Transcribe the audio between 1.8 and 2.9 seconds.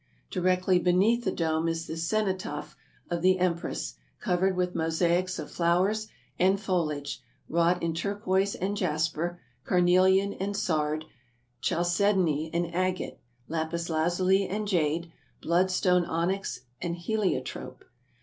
the cenotaph